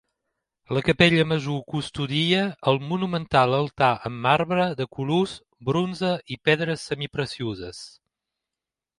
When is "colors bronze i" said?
4.99-6.39